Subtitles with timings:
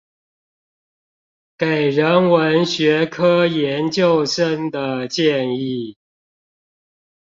[1.59, 5.95] 給人文學科研究生的建議